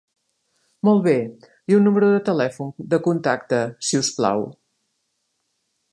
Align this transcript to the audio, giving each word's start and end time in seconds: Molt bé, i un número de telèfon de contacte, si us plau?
Molt 0.87 1.03
bé, 1.07 1.13
i 1.73 1.77
un 1.81 1.85
número 1.89 2.09
de 2.13 2.23
telèfon 2.31 2.73
de 2.95 3.01
contacte, 3.11 3.63
si 3.91 4.03
us 4.03 4.13
plau? 4.21 4.45